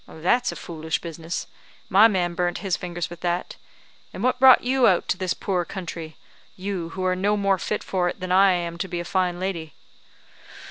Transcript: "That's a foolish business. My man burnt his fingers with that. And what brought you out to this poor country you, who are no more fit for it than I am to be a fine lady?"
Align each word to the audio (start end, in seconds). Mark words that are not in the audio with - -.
"That's 0.07 0.51
a 0.51 0.55
foolish 0.55 0.97
business. 0.97 1.45
My 1.87 2.07
man 2.07 2.33
burnt 2.33 2.57
his 2.65 2.75
fingers 2.75 3.11
with 3.11 3.19
that. 3.19 3.57
And 4.11 4.23
what 4.23 4.39
brought 4.39 4.63
you 4.63 4.87
out 4.87 5.07
to 5.09 5.17
this 5.19 5.35
poor 5.35 5.63
country 5.63 6.17
you, 6.55 6.89
who 6.97 7.05
are 7.05 7.15
no 7.15 7.37
more 7.37 7.59
fit 7.59 7.83
for 7.83 8.09
it 8.09 8.19
than 8.19 8.31
I 8.31 8.53
am 8.53 8.79
to 8.79 8.87
be 8.87 8.99
a 8.99 9.05
fine 9.05 9.39
lady?" 9.39 9.75